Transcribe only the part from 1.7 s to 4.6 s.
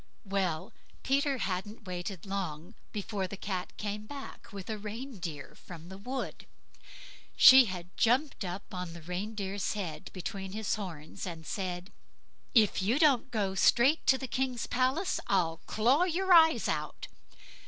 waited long before back came the cat